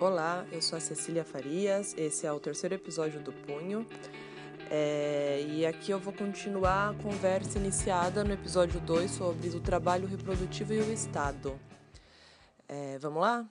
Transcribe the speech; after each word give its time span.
Olá, 0.00 0.46
eu 0.50 0.62
sou 0.62 0.78
a 0.78 0.80
Cecília 0.80 1.22
Farias, 1.22 1.94
esse 1.94 2.26
é 2.26 2.32
o 2.32 2.40
terceiro 2.40 2.74
episódio 2.74 3.20
do 3.20 3.34
Punho. 3.34 3.86
É, 4.70 5.44
e 5.46 5.66
aqui 5.66 5.90
eu 5.90 6.00
vou 6.00 6.10
continuar 6.10 6.88
a 6.88 6.94
conversa 7.02 7.58
iniciada 7.58 8.24
no 8.24 8.32
episódio 8.32 8.80
2 8.80 9.10
sobre 9.10 9.50
o 9.50 9.60
trabalho 9.60 10.08
reprodutivo 10.08 10.72
e 10.72 10.80
o 10.80 10.90
Estado. 10.90 11.60
É, 12.66 12.98
vamos 12.98 13.20
lá? 13.20 13.46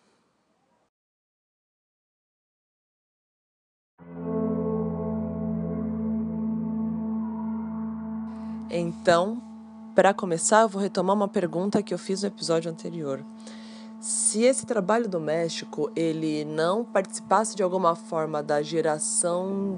Então, 8.72 9.40
para 9.94 10.16
começar, 10.16 10.62
eu 10.62 10.70
vou 10.70 10.82
retomar 10.82 11.16
uma 11.16 11.28
pergunta 11.28 11.84
que 11.84 11.94
eu 11.94 12.00
fiz 12.00 12.24
no 12.24 12.30
episódio 12.30 12.72
anterior. 12.72 13.24
Se 14.00 14.44
esse 14.44 14.66
trabalho 14.66 15.10
doméstico 15.10 15.92
ele 15.94 16.46
não 16.46 16.86
participasse 16.86 17.54
de 17.54 17.62
alguma 17.62 17.96
forma 17.96 18.42
da 18.42 18.62
geração 18.62 19.78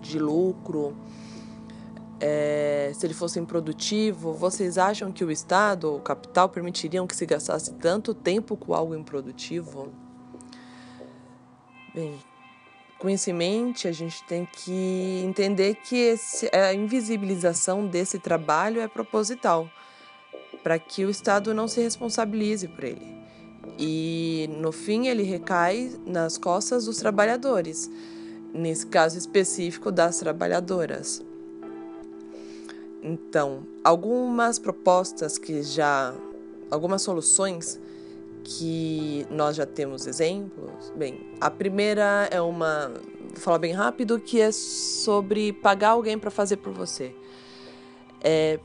de 0.00 0.18
lucro, 0.18 0.96
é, 2.18 2.90
se 2.94 3.06
ele 3.06 3.12
fosse 3.12 3.38
improdutivo, 3.38 4.32
vocês 4.32 4.78
acham 4.78 5.12
que 5.12 5.22
o 5.22 5.30
Estado, 5.30 5.94
o 5.94 6.00
capital, 6.00 6.48
permitiriam 6.48 7.06
que 7.06 7.14
se 7.14 7.26
gastasse 7.26 7.74
tanto 7.74 8.14
tempo 8.14 8.56
com 8.56 8.72
algo 8.72 8.94
improdutivo? 8.94 9.92
Bem, 11.94 12.18
com 12.98 13.10
isso 13.10 13.28
em 13.28 13.34
mente, 13.34 13.86
a 13.86 13.92
gente 13.92 14.24
tem 14.24 14.48
que 14.50 15.22
entender 15.26 15.74
que 15.74 15.94
esse, 15.94 16.48
a 16.54 16.72
invisibilização 16.72 17.86
desse 17.86 18.18
trabalho 18.18 18.80
é 18.80 18.88
proposital, 18.88 19.70
para 20.62 20.78
que 20.78 21.04
o 21.04 21.10
Estado 21.10 21.52
não 21.52 21.68
se 21.68 21.82
responsabilize 21.82 22.66
por 22.66 22.84
ele. 22.84 23.17
E 23.78 24.48
no 24.58 24.70
fim, 24.72 25.08
ele 25.08 25.22
recai 25.22 25.92
nas 26.06 26.38
costas 26.38 26.84
dos 26.84 26.98
trabalhadores, 26.98 27.90
nesse 28.52 28.86
caso 28.86 29.18
específico 29.18 29.90
das 29.90 30.18
trabalhadoras. 30.18 31.22
Então, 33.02 33.62
algumas 33.82 34.58
propostas 34.58 35.38
que 35.38 35.62
já. 35.62 36.14
algumas 36.70 37.02
soluções 37.02 37.80
que 38.44 39.26
nós 39.30 39.56
já 39.56 39.66
temos 39.66 40.06
exemplos. 40.06 40.90
Bem, 40.96 41.20
a 41.40 41.50
primeira 41.50 42.28
é 42.30 42.40
uma, 42.40 42.92
vou 43.28 43.36
falar 43.36 43.58
bem 43.58 43.72
rápido, 43.72 44.18
que 44.18 44.40
é 44.40 44.50
sobre 44.50 45.52
pagar 45.52 45.90
alguém 45.90 46.18
para 46.18 46.30
fazer 46.30 46.56
por 46.56 46.72
você. 46.72 47.14
É, 48.22 48.58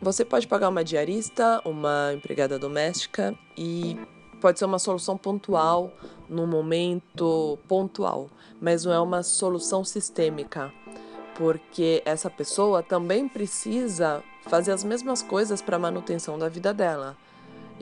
você 0.00 0.24
pode 0.24 0.46
pagar 0.46 0.68
uma 0.68 0.84
diarista, 0.84 1.60
uma 1.64 2.12
empregada 2.14 2.58
doméstica 2.58 3.34
e 3.56 3.96
pode 4.42 4.58
ser 4.58 4.64
uma 4.64 4.80
solução 4.80 5.16
pontual, 5.16 5.92
num 6.28 6.48
momento 6.48 7.56
pontual, 7.68 8.28
mas 8.60 8.84
não 8.84 8.92
é 8.92 8.98
uma 8.98 9.22
solução 9.22 9.84
sistêmica, 9.84 10.72
porque 11.36 12.02
essa 12.04 12.28
pessoa 12.28 12.82
também 12.82 13.28
precisa 13.28 14.20
fazer 14.42 14.72
as 14.72 14.82
mesmas 14.82 15.22
coisas 15.22 15.62
para 15.62 15.78
manutenção 15.78 16.36
da 16.36 16.48
vida 16.48 16.74
dela. 16.74 17.16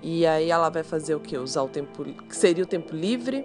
E 0.02 0.26
aí 0.26 0.50
ela 0.50 0.68
vai 0.68 0.82
fazer 0.82 1.14
o 1.14 1.20
que? 1.20 1.38
Usar 1.38 1.62
o 1.62 1.68
tempo 1.68 2.04
que 2.04 2.36
seria 2.36 2.64
o 2.64 2.66
tempo 2.66 2.94
livre 2.94 3.42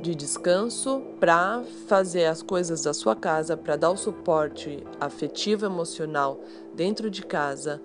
de 0.00 0.14
descanso 0.14 1.02
para 1.18 1.64
fazer 1.88 2.26
as 2.26 2.42
coisas 2.42 2.82
da 2.84 2.94
sua 2.94 3.16
casa, 3.16 3.56
para 3.56 3.74
dar 3.74 3.90
o 3.90 3.96
suporte 3.96 4.84
afetivo 5.00 5.66
emocional 5.66 6.38
dentro 6.74 7.10
de 7.10 7.22
casa, 7.22 7.82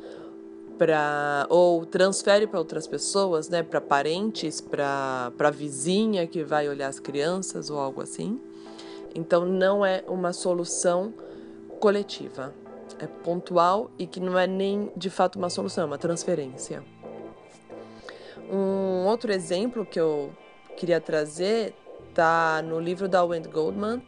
para 0.82 1.46
ou 1.48 1.86
transfere 1.86 2.48
para 2.48 2.58
outras 2.58 2.88
pessoas, 2.88 3.48
né, 3.48 3.62
para 3.62 3.80
parentes, 3.80 4.60
para 4.60 5.32
para 5.38 5.52
vizinha 5.52 6.26
que 6.26 6.44
vai 6.44 6.68
olhar 6.68 6.88
as 6.88 7.00
crianças 7.00 7.70
ou 7.70 7.78
algo 7.78 8.02
assim. 8.02 8.42
Então 9.14 9.46
não 9.46 9.86
é 9.86 10.04
uma 10.08 10.34
solução 10.34 11.14
coletiva, 11.80 12.52
é 12.98 13.06
pontual 13.06 13.92
e 14.00 14.08
que 14.08 14.20
não 14.20 14.40
é 14.40 14.48
nem 14.48 14.92
de 14.98 15.12
fato 15.12 15.36
uma 15.36 15.52
solução, 15.52 15.84
é 15.84 15.86
uma 15.86 16.00
transferência. 16.00 16.84
Um 18.52 19.06
outro 19.06 19.32
exemplo 19.32 19.86
que 19.86 20.00
eu 20.00 20.34
queria 20.76 21.00
trazer 21.00 21.76
está 22.10 22.60
no 22.64 22.80
livro 22.80 23.08
da 23.08 23.24
Wendy 23.24 23.50
Goldman, 23.50 24.02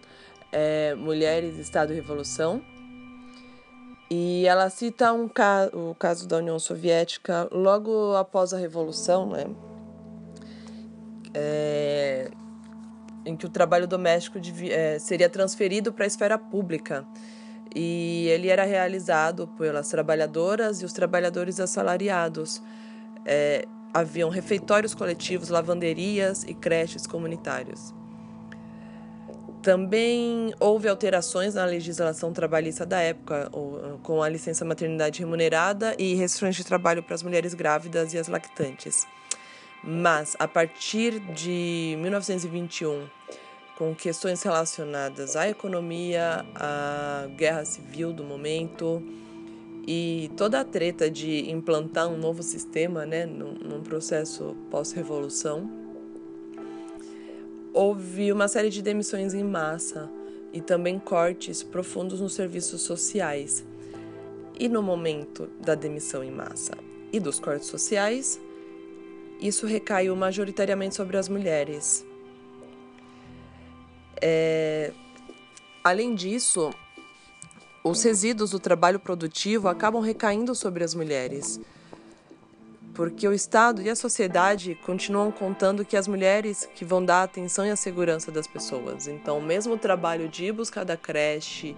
é 0.51 0.95
Mulheres, 0.95 1.59
Estado 1.59 1.93
e 1.93 1.95
Revolução. 1.97 2.63
E 4.15 4.45
ela 4.45 4.69
cita 4.69 5.11
um 5.11 5.27
ca 5.27 5.71
o 5.73 5.95
caso 5.95 6.27
da 6.27 6.37
União 6.37 6.59
Soviética 6.59 7.49
logo 7.51 8.15
após 8.15 8.53
a 8.53 8.59
Revolução, 8.59 9.27
né? 9.27 9.47
É, 11.33 12.29
em 13.25 13.35
que 13.35 13.47
o 13.47 13.49
trabalho 13.49 13.87
doméstico 13.87 14.39
devia, 14.39 14.71
é, 14.71 14.99
seria 14.99 15.27
transferido 15.27 15.91
para 15.91 16.05
a 16.05 16.07
esfera 16.07 16.37
pública. 16.37 17.03
E 17.75 18.27
ele 18.27 18.49
era 18.49 18.65
realizado 18.65 19.47
pelas 19.57 19.89
trabalhadoras 19.89 20.83
e 20.83 20.85
os 20.85 20.93
trabalhadores 20.93 21.59
assalariados. 21.59 22.61
É, 23.25 23.65
haviam 23.91 24.29
refeitórios 24.29 24.93
coletivos, 24.93 25.49
lavanderias 25.49 26.43
e 26.43 26.53
creches 26.53 27.07
comunitários. 27.07 27.95
Também 29.63 30.53
houve 30.59 30.89
alterações 30.89 31.55
na 31.55 31.63
legislação 31.63 32.33
trabalhista 32.33 32.85
da 32.85 32.99
época, 32.99 33.49
com 34.03 34.21
a 34.21 34.27
licença 34.27 34.65
maternidade 34.65 35.21
remunerada 35.21 35.95
e 35.97 36.15
restrições 36.15 36.57
de 36.57 36.65
trabalho 36.65 37.01
para 37.01 37.15
as 37.15 37.23
mulheres 37.23 37.53
grávidas 37.53 38.13
e 38.13 38.17
as 38.17 38.27
lactantes. 38.27 39.07
Mas, 39.81 40.35
a 40.37 40.49
partir 40.49 41.17
de 41.17 41.95
1921, 42.01 43.07
com 43.77 43.95
questões 43.95 44.43
relacionadas 44.43 45.37
à 45.37 45.47
economia, 45.47 46.45
à 46.55 47.27
guerra 47.37 47.63
civil 47.63 48.11
do 48.11 48.23
momento, 48.23 49.01
e 49.87 50.29
toda 50.35 50.59
a 50.59 50.65
treta 50.65 51.09
de 51.09 51.49
implantar 51.49 52.09
um 52.09 52.17
novo 52.17 52.43
sistema 52.43 53.05
né, 53.05 53.25
num, 53.25 53.81
processo 53.81 54.55
pós-revolução, 54.69 55.82
houve 57.73 58.31
uma 58.31 58.47
série 58.47 58.69
de 58.69 58.81
demissões 58.81 59.33
em 59.33 59.43
massa 59.43 60.09
e 60.53 60.61
também 60.61 60.99
cortes 60.99 61.63
profundos 61.63 62.21
nos 62.21 62.33
serviços 62.33 62.81
sociais. 62.81 63.65
E 64.59 64.69
no 64.69 64.83
momento 64.83 65.49
da 65.59 65.73
demissão 65.73 66.23
em 66.23 66.31
massa 66.31 66.73
e 67.11 67.19
dos 67.19 67.39
cortes 67.39 67.67
sociais, 67.67 68.39
isso 69.41 69.65
recaiu 69.65 70.15
majoritariamente 70.15 70.95
sobre 70.95 71.17
as 71.17 71.27
mulheres. 71.27 72.05
É... 74.21 74.93
Além 75.83 76.13
disso, 76.13 76.71
os 77.83 78.01
resíduos 78.03 78.51
do 78.51 78.59
trabalho 78.59 78.99
produtivo 78.99 79.67
acabam 79.67 80.01
recaindo 80.01 80.55
sobre 80.55 80.83
as 80.83 80.93
mulheres. 80.93 81.59
Porque 82.93 83.27
o 83.27 83.33
Estado 83.33 83.81
e 83.81 83.89
a 83.89 83.95
sociedade 83.95 84.75
continuam 84.85 85.31
contando 85.31 85.83
que 85.83 85.97
as 85.97 86.07
mulheres 86.07 86.69
que 86.75 86.85
vão 86.85 87.03
dar 87.03 87.17
a 87.17 87.23
atenção 87.23 87.65
e 87.65 87.71
a 87.71 87.75
segurança 87.75 88.31
das 88.31 88.45
pessoas. 88.45 89.07
Então, 89.07 89.41
mesmo 89.41 89.73
o 89.73 89.77
trabalho 89.77 90.29
de 90.29 90.45
ir 90.45 90.51
buscar 90.51 90.83
da 90.83 90.95
creche, 90.95 91.75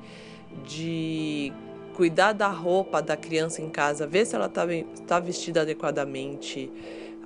de 0.65 1.53
cuidar 1.95 2.33
da 2.33 2.49
roupa 2.49 3.01
da 3.01 3.15
criança 3.15 3.61
em 3.61 3.69
casa, 3.69 4.05
ver 4.05 4.25
se 4.25 4.35
ela 4.35 4.47
está 4.47 4.65
tá 5.07 5.19
vestida 5.19 5.61
adequadamente, 5.61 6.69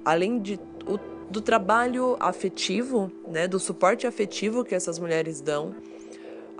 além 0.06 0.40
de, 0.40 0.60
o, 0.86 1.00
do 1.30 1.42
trabalho 1.42 2.16
afetivo, 2.20 3.12
né, 3.28 3.48
do 3.48 3.60
suporte 3.60 4.06
afetivo 4.06 4.64
que 4.64 4.76
essas 4.76 5.00
mulheres 5.00 5.42
dão, 5.42 5.76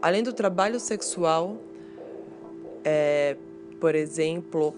além 0.02 0.24
do 0.24 0.34
trabalho 0.34 0.80
sexual, 0.80 1.58
é, 2.84 3.38
por 3.80 3.94
exemplo, 3.94 4.74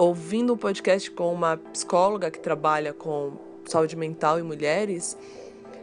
ouvindo 0.00 0.54
um 0.54 0.56
podcast 0.56 1.10
com 1.10 1.30
uma 1.30 1.58
psicóloga 1.58 2.30
que 2.30 2.38
trabalha 2.38 2.94
com 2.94 3.34
saúde 3.66 3.94
mental 3.94 4.38
e 4.38 4.42
mulheres, 4.42 5.14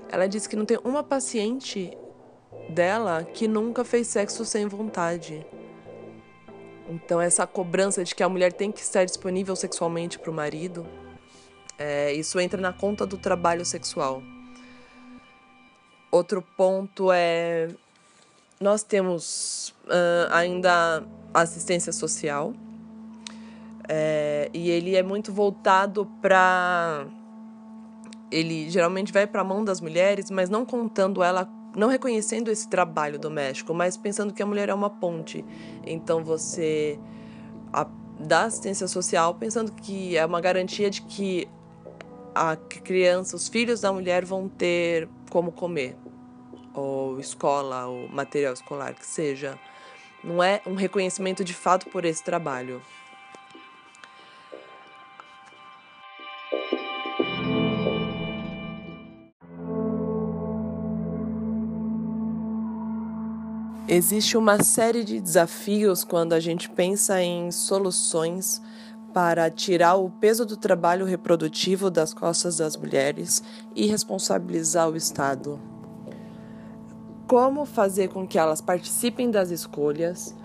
ela 0.10 0.28
disse 0.28 0.50
que 0.50 0.56
não 0.56 0.66
tem 0.66 0.80
uma 0.84 1.04
paciente 1.04 1.96
dela 2.68 3.24
que 3.24 3.48
nunca 3.48 3.86
fez 3.86 4.08
sexo 4.08 4.44
sem 4.44 4.66
vontade. 4.66 5.46
Então, 6.90 7.22
essa 7.22 7.46
cobrança 7.46 8.04
de 8.04 8.16
que 8.16 8.24
a 8.24 8.30
mulher 8.30 8.52
tem 8.54 8.72
que 8.72 8.80
estar 8.80 9.06
disponível 9.06 9.56
sexualmente 9.56 10.18
para 10.18 10.32
o 10.32 10.34
marido, 10.34 10.84
é, 11.78 12.12
isso 12.12 12.40
entra 12.40 12.60
na 12.60 12.74
conta 12.74 13.06
do 13.06 13.20
trabalho 13.20 13.64
sexual. 13.64 14.24
Outro 16.10 16.42
ponto 16.42 17.12
é. 17.12 17.68
Nós 18.60 18.82
temos 18.82 19.76
uh, 19.86 20.32
ainda 20.32 21.04
assistência 21.32 21.94
social. 21.94 22.56
É, 23.88 24.50
e 24.54 24.70
ele 24.70 24.96
é 24.96 25.04
muito 25.04 25.32
voltado 25.32 26.06
para. 26.22 27.08
Ele 28.30 28.70
geralmente 28.70 29.14
vai 29.14 29.26
para 29.26 29.42
a 29.42 29.44
mão 29.44 29.64
das 29.64 29.80
mulheres, 29.80 30.30
mas 30.30 30.50
não 30.50 30.66
contando 30.66 31.24
ela, 31.24 31.50
não 31.76 31.88
reconhecendo 31.88 32.52
esse 32.52 32.68
trabalho 32.68 33.18
doméstico, 33.18 33.74
mas 33.74 33.96
pensando 33.96 34.34
que 34.34 34.44
a 34.44 34.46
mulher 34.46 34.68
é 34.68 34.74
uma 34.74 34.90
ponte. 34.90 35.46
Então 35.86 36.24
você 36.24 37.00
a, 37.72 37.88
dá 38.20 38.44
assistência 38.44 38.88
social 38.88 39.36
pensando 39.36 39.72
que 39.72 40.18
é 40.18 40.26
uma 40.26 40.42
garantia 40.42 40.90
de 40.90 41.02
que 41.04 41.48
a 42.36 42.56
criança, 42.56 43.36
os 43.36 43.48
filhos 43.48 43.82
da 43.82 43.94
mulher 43.94 44.26
vão 44.26 44.50
ter 44.50 45.08
como 45.30 45.52
comer. 45.52 45.96
ou 46.74 47.20
escola, 47.20 47.88
ou 47.88 48.08
material 48.10 48.54
escolar 48.54 48.94
que 48.94 49.06
seja, 49.06 49.58
não 50.24 50.44
é 50.44 50.62
um 50.66 50.76
reconhecimento 50.76 51.44
de 51.44 51.54
fato 51.54 51.90
por 51.90 52.06
esse 52.06 52.24
trabalho. 52.24 52.82
Existe 63.90 64.38
uma 64.38 64.62
série 64.62 65.04
de 65.04 65.22
desafios 65.22 66.04
quando 66.04 66.34
a 66.34 66.42
gente 66.42 66.70
pensa 66.70 67.22
em 67.24 67.52
soluções 67.52 68.62
para 69.14 69.50
tirar 69.50 69.96
o 69.96 70.10
peso 70.10 70.46
do 70.46 70.58
trabalho 70.58 71.06
reprodutivo 71.06 71.90
das 71.90 72.14
costas 72.14 72.58
das 72.58 72.76
mulheres 72.76 73.42
e 73.74 73.88
responsabilizar 73.88 74.90
o 74.90 74.98
Estado. 74.98 75.58
Como 77.28 77.66
fazer 77.66 78.10
com 78.10 78.28
que 78.28 78.38
elas 78.38 78.60
participem 78.60 79.32
das 79.32 79.52
escolhas 79.52 80.36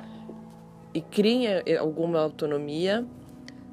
e 0.94 1.00
criem 1.00 1.46
eh, 1.48 1.76
alguma 1.76 2.20
autonomia 2.20 3.04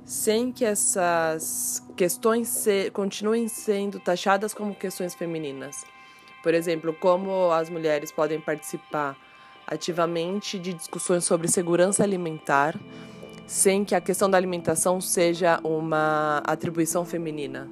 sem 0.09 0.51
que 0.51 0.65
essas 0.65 1.83
questões 1.95 2.47
se, 2.47 2.89
continuem 2.89 3.47
sendo 3.47 4.00
taxadas 4.00 4.56
como 4.56 4.73
questões 4.73 5.13
femininas? 5.13 5.85
Por 6.41 6.56
exemplo, 6.56 6.91
como 7.00 7.51
as 7.51 7.69
mulheres 7.69 8.11
podem 8.11 8.41
participar 8.41 9.15
ativamente 9.67 10.57
de 10.57 10.73
discussões 10.73 11.25
sobre 11.25 11.47
segurança 11.47 12.01
alimentar, 12.01 12.75
sem 13.45 13.85
que 13.85 13.94
a 13.94 14.01
questão 14.01 14.27
da 14.27 14.35
alimentação 14.35 15.00
seja 15.00 15.59
uma 15.63 16.41
atribuição 16.44 17.06
feminina. 17.06 17.69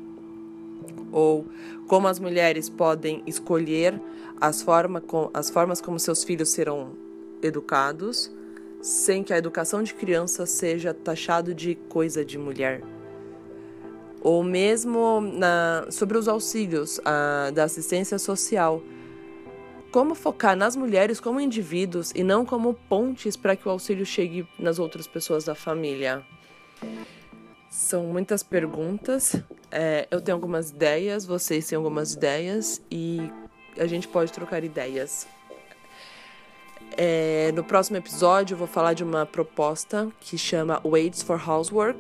Ou 1.12 1.44
como 1.88 2.08
as 2.08 2.20
mulheres 2.20 2.70
podem 2.70 3.24
escolher 3.26 4.00
as, 4.40 4.62
forma, 4.62 5.02
as 5.34 5.50
formas 5.50 5.82
como 5.82 6.00
seus 6.00 6.24
filhos 6.24 6.50
serão 6.50 6.92
educados, 7.42 8.30
sem 8.88 9.22
que 9.22 9.34
a 9.34 9.38
educação 9.38 9.84
de 9.84 9.94
criança 9.94 10.46
seja 10.46 10.94
taxado 10.94 11.54
de 11.54 11.76
coisa 11.76 12.24
de 12.24 12.38
mulher. 12.38 12.82
Ou 14.22 14.42
mesmo 14.42 15.20
na, 15.20 15.88
sobre 15.92 16.18
os 16.18 16.26
auxílios 16.30 16.98
a, 17.04 17.52
da 17.52 17.66
assistência 17.66 18.18
social 18.18 18.82
como 19.92 20.16
focar 20.16 20.56
nas 20.56 20.78
mulheres 20.78 21.20
como 21.20 21.40
indivíduos 21.42 22.12
e 22.16 22.24
não 22.24 22.46
como 22.46 22.74
pontes 22.74 23.36
para 23.36 23.58
que 23.58 23.68
o 23.68 23.72
auxílio 23.72 24.06
chegue 24.06 24.48
nas 24.58 24.80
outras 24.80 25.06
pessoas 25.06 25.44
da 25.44 25.54
família? 25.54 26.24
São 27.70 28.04
muitas 28.06 28.42
perguntas. 28.42 29.36
É, 29.70 30.08
eu 30.10 30.22
tenho 30.22 30.36
algumas 30.38 30.70
ideias, 30.70 31.26
vocês 31.26 31.68
têm 31.68 31.76
algumas 31.76 32.14
ideias 32.14 32.82
e 32.90 33.30
a 33.78 33.86
gente 33.86 34.08
pode 34.08 34.32
trocar 34.32 34.64
ideias. 34.64 35.28
É, 36.96 37.52
no 37.54 37.64
próximo 37.64 37.98
episódio, 37.98 38.54
eu 38.56 38.58
vou 38.58 38.68
falar 38.68 38.94
de 38.94 39.04
uma 39.04 39.26
proposta 39.26 40.08
que 40.20 40.38
chama 40.38 40.82
Waits 40.84 41.22
for 41.22 41.42
Housework, 41.50 42.00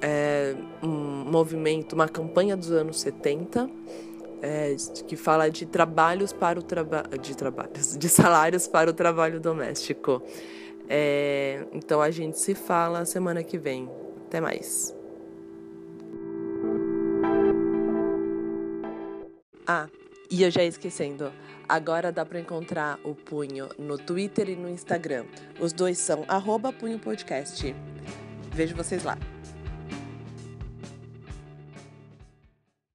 é 0.00 0.54
um 0.82 1.24
movimento, 1.24 1.94
uma 1.94 2.08
campanha 2.08 2.56
dos 2.56 2.70
anos 2.70 3.00
70 3.00 3.70
é, 4.42 4.76
que 5.06 5.16
fala 5.16 5.48
de 5.48 5.64
trabalhos 5.64 6.30
para 6.30 6.58
o 6.58 6.62
trabalho 6.62 7.18
de 7.18 7.34
trabalhos 7.34 7.96
de 7.96 8.08
salários 8.10 8.66
para 8.66 8.90
o 8.90 8.92
trabalho 8.92 9.40
doméstico. 9.40 10.22
É, 10.86 11.64
então 11.72 12.02
a 12.02 12.10
gente 12.10 12.38
se 12.38 12.54
fala 12.54 13.06
semana 13.06 13.42
que 13.42 13.56
vem. 13.56 13.88
Até 14.26 14.40
mais. 14.40 14.94
Ah, 19.66 19.88
e 20.30 20.42
eu 20.42 20.50
já 20.50 20.62
ia 20.62 20.68
esquecendo. 20.68 21.32
Agora 21.68 22.12
dá 22.12 22.24
para 22.24 22.40
encontrar 22.40 22.98
o 23.04 23.14
Punho 23.14 23.68
no 23.78 23.96
Twitter 23.96 24.50
e 24.50 24.56
no 24.56 24.68
Instagram. 24.68 25.24
Os 25.60 25.72
dois 25.72 25.98
são 25.98 26.24
arroba 26.28 26.72
Punho 26.72 26.98
Podcast. 26.98 27.74
Vejo 28.52 28.76
vocês 28.76 29.02
lá. 29.02 29.18